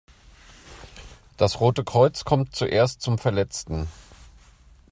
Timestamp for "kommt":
2.25-2.55